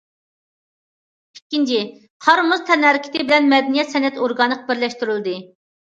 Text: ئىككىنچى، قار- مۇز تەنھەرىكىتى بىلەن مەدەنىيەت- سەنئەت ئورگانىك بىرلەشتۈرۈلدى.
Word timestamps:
ئىككىنچى، 1.37 1.83
قار- 2.29 2.45
مۇز 2.49 2.65
تەنھەرىكىتى 2.73 3.25
بىلەن 3.31 3.53
مەدەنىيەت- 3.55 3.97
سەنئەت 3.97 4.23
ئورگانىك 4.25 4.69
بىرلەشتۈرۈلدى. 4.73 5.41